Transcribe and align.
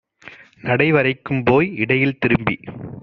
நடைவரைக் 0.61 1.21
கும்போய் 1.29 1.69
இடையில் 1.75 2.17
திரும்பி 2.19 2.57